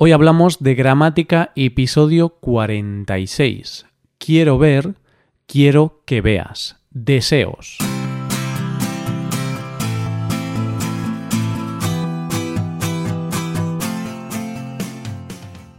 [0.00, 3.84] Hoy hablamos de gramática episodio 46.
[4.18, 4.94] Quiero ver,
[5.48, 6.76] quiero que veas.
[6.90, 7.78] Deseos.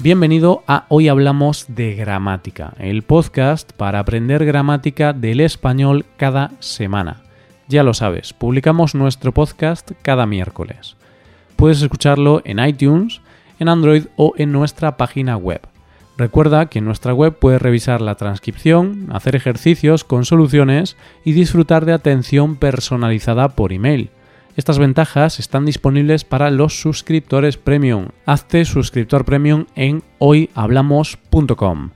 [0.00, 7.22] Bienvenido a Hoy Hablamos de Gramática, el podcast para aprender gramática del español cada semana.
[7.68, 10.96] Ya lo sabes, publicamos nuestro podcast cada miércoles.
[11.54, 13.20] Puedes escucharlo en iTunes,
[13.58, 15.60] en Android o en nuestra página web.
[16.16, 21.86] Recuerda que en nuestra web puedes revisar la transcripción, hacer ejercicios con soluciones y disfrutar
[21.86, 24.10] de atención personalizada por email.
[24.56, 28.08] Estas ventajas están disponibles para los suscriptores premium.
[28.26, 31.90] Hazte suscriptor premium en hoyhablamos.com.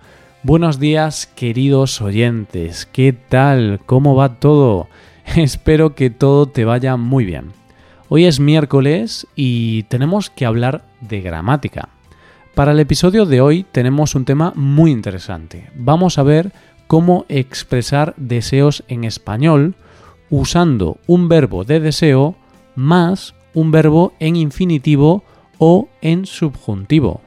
[0.44, 3.80] Buenos días queridos oyentes, ¿qué tal?
[3.86, 4.88] ¿Cómo va todo?
[5.36, 7.61] Espero que todo te vaya muy bien.
[8.14, 11.88] Hoy es miércoles y tenemos que hablar de gramática.
[12.54, 15.70] Para el episodio de hoy tenemos un tema muy interesante.
[15.76, 16.52] Vamos a ver
[16.86, 19.76] cómo expresar deseos en español
[20.28, 22.36] usando un verbo de deseo
[22.74, 25.24] más un verbo en infinitivo
[25.56, 27.22] o en subjuntivo.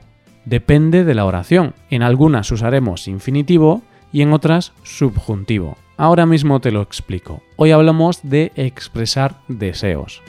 [0.45, 1.73] Depende de la oración.
[1.89, 3.81] En algunas usaremos infinitivo
[4.13, 5.78] y en otras subjuntivo.
[5.97, 7.41] Ahora mismo te lo explico.
[7.56, 10.22] Hoy hablamos de expresar deseos.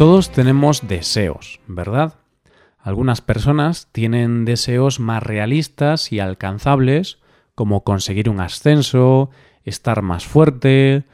[0.00, 2.14] Todos tenemos deseos, ¿verdad?
[2.78, 7.18] Algunas personas tienen deseos más realistas y alcanzables,
[7.54, 9.28] como conseguir un ascenso,
[9.62, 11.04] estar más fuerte,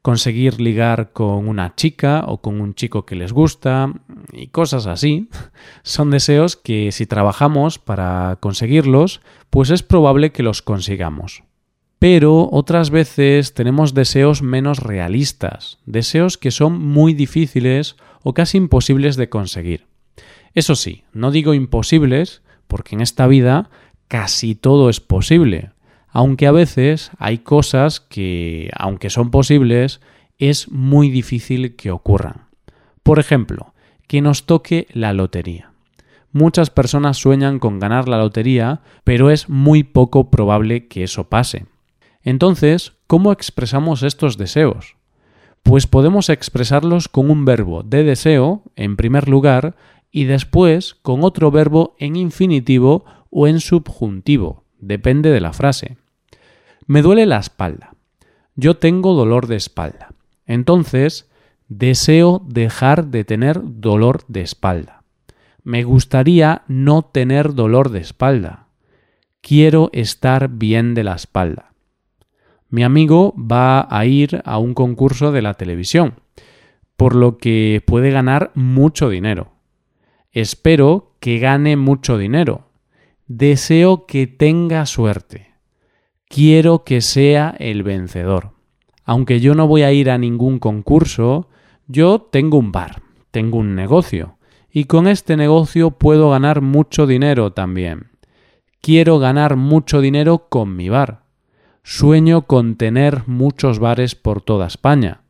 [0.00, 3.92] conseguir ligar con una chica o con un chico que les gusta
[4.32, 5.28] y cosas así.
[5.82, 11.42] Son deseos que si trabajamos para conseguirlos, pues es probable que los consigamos.
[11.98, 19.16] Pero otras veces tenemos deseos menos realistas, deseos que son muy difíciles o casi imposibles
[19.16, 19.86] de conseguir.
[20.54, 23.70] Eso sí, no digo imposibles, porque en esta vida
[24.08, 25.70] casi todo es posible,
[26.08, 30.00] aunque a veces hay cosas que, aunque son posibles,
[30.38, 32.48] es muy difícil que ocurran.
[33.02, 33.74] Por ejemplo,
[34.06, 35.72] que nos toque la lotería.
[36.32, 41.66] Muchas personas sueñan con ganar la lotería, pero es muy poco probable que eso pase.
[42.22, 44.96] Entonces, ¿cómo expresamos estos deseos?
[45.62, 49.76] Pues podemos expresarlos con un verbo de deseo, en primer lugar,
[50.10, 55.96] y después con otro verbo en infinitivo o en subjuntivo, depende de la frase.
[56.86, 57.94] Me duele la espalda.
[58.54, 60.12] Yo tengo dolor de espalda.
[60.46, 61.30] Entonces,
[61.68, 65.02] deseo dejar de tener dolor de espalda.
[65.64, 68.66] Me gustaría no tener dolor de espalda.
[69.40, 71.71] Quiero estar bien de la espalda.
[72.72, 76.14] Mi amigo va a ir a un concurso de la televisión,
[76.96, 79.52] por lo que puede ganar mucho dinero.
[80.30, 82.70] Espero que gane mucho dinero.
[83.26, 85.52] Deseo que tenga suerte.
[86.26, 88.52] Quiero que sea el vencedor.
[89.04, 91.50] Aunque yo no voy a ir a ningún concurso,
[91.88, 94.38] yo tengo un bar, tengo un negocio,
[94.70, 98.12] y con este negocio puedo ganar mucho dinero también.
[98.80, 101.21] Quiero ganar mucho dinero con mi bar.
[101.84, 105.22] Sueño con tener muchos bares por toda España.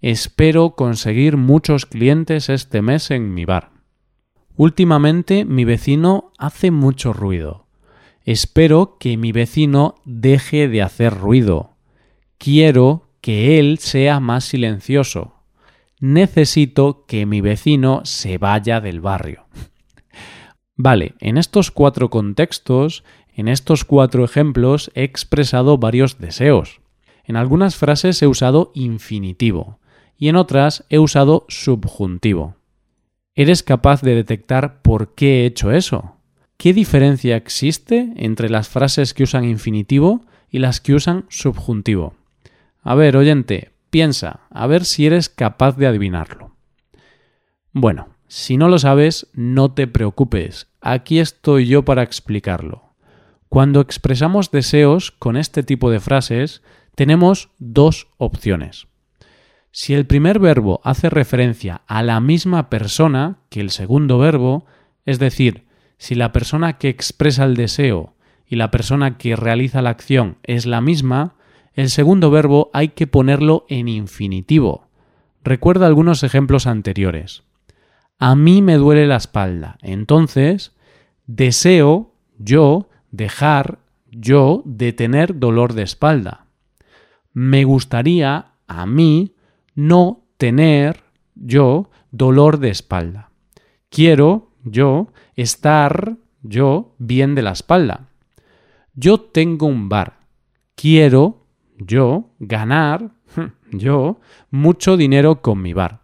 [0.00, 3.70] Espero conseguir muchos clientes este mes en mi bar.
[4.56, 7.66] Últimamente mi vecino hace mucho ruido.
[8.24, 11.76] Espero que mi vecino deje de hacer ruido.
[12.38, 15.34] Quiero que él sea más silencioso.
[15.98, 19.46] Necesito que mi vecino se vaya del barrio.
[20.76, 23.04] Vale, en estos cuatro contextos
[23.34, 26.80] en estos cuatro ejemplos he expresado varios deseos.
[27.24, 29.78] En algunas frases he usado infinitivo
[30.16, 32.56] y en otras he usado subjuntivo.
[33.34, 36.16] ¿Eres capaz de detectar por qué he hecho eso?
[36.56, 42.14] ¿Qué diferencia existe entre las frases que usan infinitivo y las que usan subjuntivo?
[42.82, 46.54] A ver, oyente, piensa, a ver si eres capaz de adivinarlo.
[47.72, 52.89] Bueno, si no lo sabes, no te preocupes, aquí estoy yo para explicarlo.
[53.50, 56.62] Cuando expresamos deseos con este tipo de frases,
[56.94, 58.86] tenemos dos opciones.
[59.72, 64.66] Si el primer verbo hace referencia a la misma persona que el segundo verbo,
[65.04, 65.66] es decir,
[65.98, 68.14] si la persona que expresa el deseo
[68.46, 71.34] y la persona que realiza la acción es la misma,
[71.74, 74.86] el segundo verbo hay que ponerlo en infinitivo.
[75.42, 77.42] Recuerda algunos ejemplos anteriores.
[78.20, 79.76] A mí me duele la espalda.
[79.82, 80.76] Entonces,
[81.26, 83.78] deseo, yo, dejar
[84.10, 86.46] yo de tener dolor de espalda.
[87.32, 89.34] Me gustaría a mí
[89.74, 91.02] no tener,
[91.34, 93.30] yo, dolor de espalda.
[93.88, 98.08] Quiero, yo, estar, yo, bien de la espalda.
[98.94, 100.20] Yo tengo un bar.
[100.74, 101.46] Quiero,
[101.78, 103.10] yo, ganar,
[103.70, 104.20] yo,
[104.50, 106.00] mucho dinero con mi bar.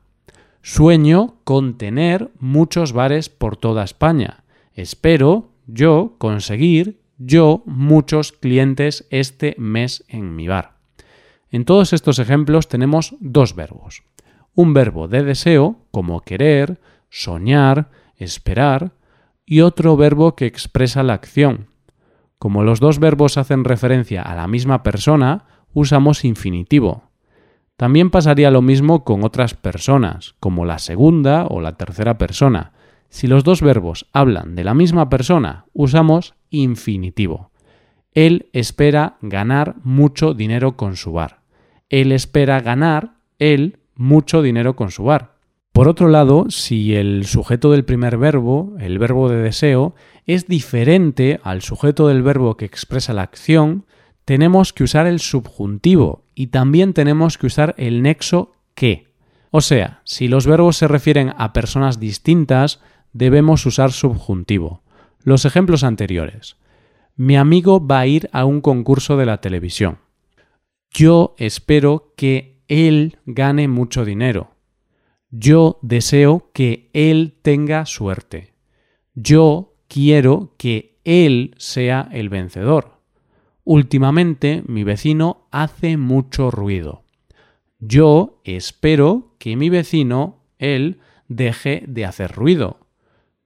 [0.63, 4.45] Sueño con tener muchos bares por toda España.
[4.75, 10.77] Espero, yo, conseguir, yo, muchos clientes este mes en mi bar.
[11.51, 14.03] En todos estos ejemplos tenemos dos verbos.
[14.55, 18.93] Un verbo de deseo, como querer, soñar, esperar,
[19.45, 21.69] y otro verbo que expresa la acción.
[22.39, 27.11] Como los dos verbos hacen referencia a la misma persona, usamos infinitivo.
[27.77, 32.73] También pasaría lo mismo con otras personas, como la segunda o la tercera persona.
[33.09, 37.51] Si los dos verbos hablan de la misma persona, usamos infinitivo.
[38.13, 41.43] Él espera ganar mucho dinero con su bar.
[41.89, 45.37] Él espera ganar, él, mucho dinero con su bar.
[45.73, 49.95] Por otro lado, si el sujeto del primer verbo, el verbo de deseo,
[50.25, 53.85] es diferente al sujeto del verbo que expresa la acción,
[54.25, 59.13] tenemos que usar el subjuntivo y también tenemos que usar el nexo que.
[59.51, 62.81] O sea, si los verbos se refieren a personas distintas,
[63.13, 64.83] debemos usar subjuntivo.
[65.23, 66.57] Los ejemplos anteriores.
[67.17, 69.99] Mi amigo va a ir a un concurso de la televisión.
[70.91, 74.53] Yo espero que él gane mucho dinero.
[75.31, 78.55] Yo deseo que él tenga suerte.
[79.15, 83.01] Yo quiero que él sea el vencedor.
[83.65, 87.03] Últimamente mi vecino hace mucho ruido.
[87.79, 92.86] Yo espero que mi vecino, él, deje de hacer ruido.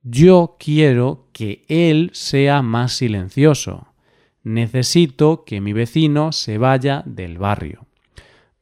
[0.02, 3.88] Yo quiero que él sea más silencioso.
[4.42, 7.86] Necesito que mi vecino se vaya del barrio.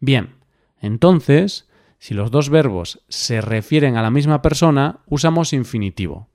[0.00, 0.34] Bien,
[0.80, 1.68] entonces,
[2.00, 6.28] si los dos verbos se refieren a la misma persona, usamos infinitivo.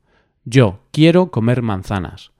[0.46, 2.32] Yo quiero comer manzanas.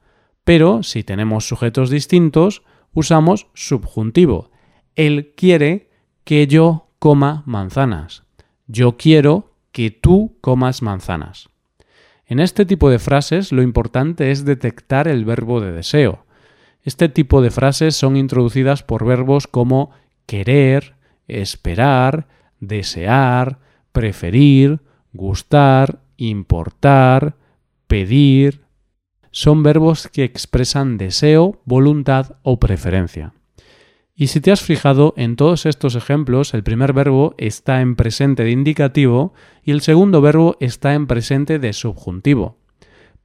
[0.46, 2.64] Pero si tenemos sujetos distintos,
[2.94, 4.52] usamos subjuntivo.
[4.96, 5.90] Él quiere
[6.24, 8.24] que yo coma manzanas.
[8.68, 11.50] Yo quiero que tú comas manzanas.
[12.26, 16.26] En este tipo de frases lo importante es detectar el verbo de deseo.
[16.84, 19.92] Este tipo de frases son introducidas por verbos como
[20.26, 20.96] querer,
[21.28, 22.28] esperar,
[22.60, 23.60] desear,
[23.92, 24.82] preferir,
[25.14, 27.36] gustar, importar,
[27.88, 28.64] pedir,
[29.32, 33.34] son verbos que expresan deseo, voluntad o preferencia.
[34.16, 38.44] Y si te has fijado, en todos estos ejemplos el primer verbo está en presente
[38.44, 39.34] de indicativo
[39.64, 42.58] y el segundo verbo está en presente de subjuntivo.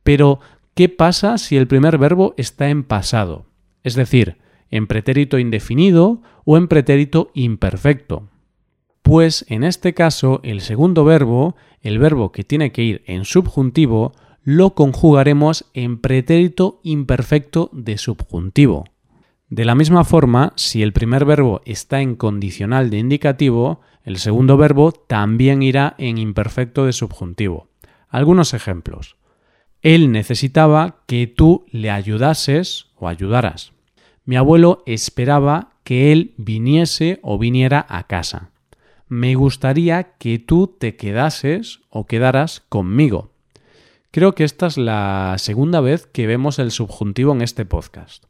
[0.03, 0.41] Pero,
[0.75, 3.45] ¿qué pasa si el primer verbo está en pasado?
[3.83, 4.39] Es decir,
[4.71, 8.29] en pretérito indefinido o en pretérito imperfecto.
[9.03, 14.13] Pues en este caso, el segundo verbo, el verbo que tiene que ir en subjuntivo,
[14.43, 18.85] lo conjugaremos en pretérito imperfecto de subjuntivo.
[19.51, 24.59] De la misma forma, si el primer verbo está en condicional de indicativo, el segundo
[24.59, 27.69] verbo también irá en imperfecto de subjuntivo.
[28.11, 29.17] Algunos ejemplos.
[29.81, 33.73] Él necesitaba que tú le ayudases o ayudaras.
[34.27, 38.51] Mi abuelo esperaba que él viniese o viniera a casa.
[39.09, 43.31] Me gustaría que tú te quedases o quedaras conmigo.
[44.11, 48.25] Creo que esta es la segunda vez que vemos el subjuntivo en este podcast.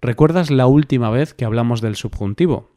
[0.00, 2.70] ¿Recuerdas la última vez que hablamos del subjuntivo?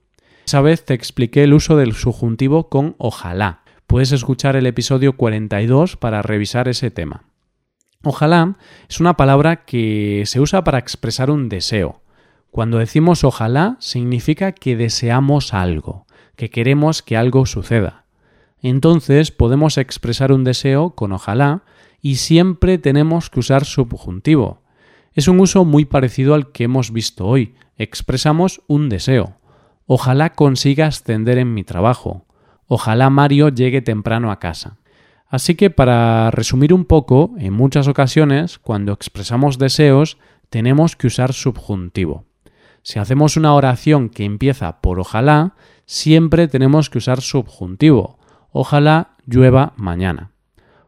[0.45, 3.61] Esa vez te expliqué el uso del subjuntivo con ojalá.
[3.85, 7.25] Puedes escuchar el episodio 42 para revisar ese tema.
[8.03, 8.57] Ojalá
[8.89, 12.01] es una palabra que se usa para expresar un deseo.
[12.49, 18.05] Cuando decimos ojalá significa que deseamos algo, que queremos que algo suceda.
[18.63, 21.63] Entonces podemos expresar un deseo con ojalá
[22.01, 24.60] y siempre tenemos que usar subjuntivo.
[25.13, 27.55] Es un uso muy parecido al que hemos visto hoy.
[27.77, 29.35] Expresamos un deseo.
[29.85, 32.25] Ojalá consiga ascender en mi trabajo.
[32.67, 34.77] Ojalá Mario llegue temprano a casa.
[35.27, 40.17] Así que para resumir un poco, en muchas ocasiones, cuando expresamos deseos,
[40.49, 42.25] tenemos que usar subjuntivo.
[42.81, 48.17] Si hacemos una oración que empieza por ojalá, siempre tenemos que usar subjuntivo.
[48.51, 50.31] Ojalá llueva mañana.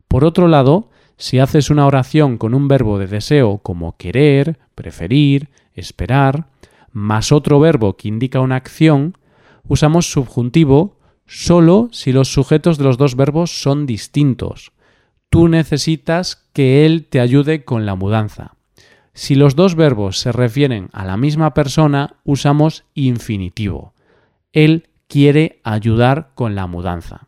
[0.08, 5.50] Por otro lado, si haces una oración con un verbo de deseo como querer, preferir,
[5.74, 6.48] esperar,
[6.92, 9.18] más otro verbo que indica una acción,
[9.68, 14.72] usamos subjuntivo solo si los sujetos de los dos verbos son distintos.
[15.30, 18.56] Tú necesitas que él te ayude con la mudanza.
[19.14, 23.94] Si los dos verbos se refieren a la misma persona, usamos infinitivo.
[24.52, 27.28] Él quiere ayudar con la mudanza.